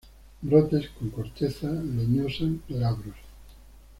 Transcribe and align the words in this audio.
Brotes 0.41 0.89
con 0.97 1.11
corteza 1.11 1.69
leñosa, 1.69 2.45
glabros. 2.67 3.17